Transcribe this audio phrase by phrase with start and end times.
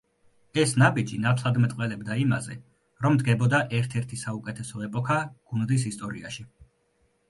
[0.61, 2.57] ეს ნაბიჯი ნათლად მეტყველებდა იმაზე,
[3.07, 6.53] რომ დგებოდა ერთ-ერთი საუკეთესო ეპოქა გუნდის ისტორიაში.